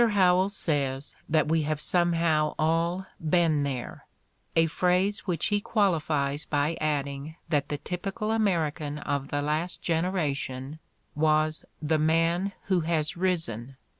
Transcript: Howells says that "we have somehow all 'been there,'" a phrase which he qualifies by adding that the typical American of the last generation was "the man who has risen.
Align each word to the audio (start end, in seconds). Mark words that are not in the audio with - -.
Howells 0.13 0.55
says 0.55 1.15
that 1.29 1.47
"we 1.47 1.61
have 1.61 1.79
somehow 1.79 2.55
all 2.57 3.05
'been 3.19 3.61
there,'" 3.61 4.07
a 4.55 4.65
phrase 4.65 5.27
which 5.27 5.45
he 5.49 5.61
qualifies 5.61 6.43
by 6.47 6.75
adding 6.81 7.35
that 7.49 7.69
the 7.69 7.77
typical 7.77 8.31
American 8.31 8.97
of 8.97 9.27
the 9.27 9.43
last 9.43 9.83
generation 9.83 10.79
was 11.13 11.65
"the 11.83 11.99
man 11.99 12.51
who 12.63 12.79
has 12.81 13.15
risen. 13.15 13.75